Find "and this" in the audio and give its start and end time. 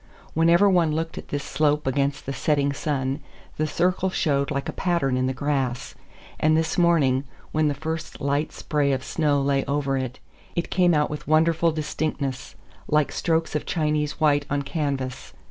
6.39-6.75